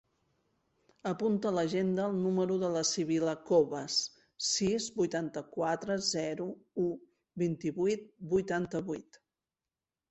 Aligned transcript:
Apunta 1.09 1.49
a 1.49 1.55
l'agenda 1.57 2.05
el 2.11 2.15
número 2.21 2.55
de 2.63 2.71
la 2.77 2.83
Sibil·la 2.93 3.35
Cobas: 3.51 3.99
sis, 4.47 4.89
vuitanta-quatre, 4.99 5.99
zero, 6.11 6.51
u, 6.87 6.89
vint-i-vuit, 7.45 8.11
vuitanta-vuit. 8.35 9.25